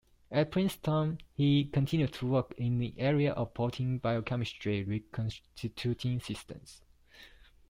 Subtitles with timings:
[0.31, 6.81] At Princeton, he continued to work in the area of protein biochemistry, reconstituting systems.